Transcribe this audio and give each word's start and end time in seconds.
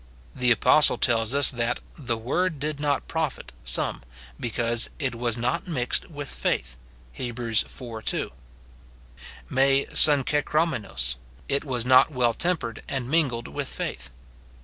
The 0.35 0.49
apostle 0.49 0.97
tells 0.97 1.35
us 1.35 1.51
that" 1.51 1.79
the 1.95 2.17
word 2.17 2.59
did 2.59 2.79
not 2.79 3.07
profit" 3.07 3.51
some, 3.63 4.01
because 4.39 4.89
"it 4.97 5.13
was 5.13 5.37
not 5.37 5.67
mixed 5.67 6.09
with 6.09 6.27
faith," 6.27 6.75
Heb. 7.13 7.37
iv. 7.39 7.45
2,— 7.51 7.51
(U' 7.51 7.53
g 8.01 8.31
ffu^xtxpafjisvoc. 9.51 11.15
"it 11.47 11.63
was 11.63 11.85
not 11.85 12.11
well 12.11 12.33
tempered" 12.33 12.81
and 12.89 13.11
mingled 13.11 13.47
with 13.47 13.67
faith. 13.69 14.09